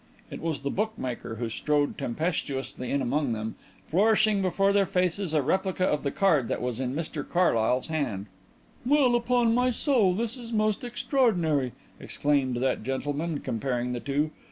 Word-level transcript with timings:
It 0.31 0.41
was 0.41 0.61
the 0.61 0.71
bookmaker 0.71 1.35
who 1.35 1.47
strode 1.47 1.95
tempestuously 1.95 2.89
in 2.89 3.03
among 3.03 3.33
them, 3.33 3.53
flourishing 3.87 4.41
before 4.41 4.73
their 4.73 4.87
faces 4.87 5.31
a 5.35 5.43
replica 5.43 5.85
of 5.85 6.01
the 6.01 6.09
card 6.09 6.47
that 6.47 6.59
was 6.59 6.79
in 6.79 6.95
Mr 6.95 7.23
Carlyle's 7.23 7.85
hand. 7.85 8.25
"Well, 8.83 9.15
upon 9.15 9.53
my 9.53 9.69
soul 9.69 10.15
this 10.15 10.37
is 10.37 10.51
most 10.51 10.83
extraordinary," 10.83 11.73
exclaimed 11.99 12.55
that 12.57 12.81
gentleman, 12.83 13.41
comparing 13.41 13.93
the 13.93 13.99
two. 13.99 14.31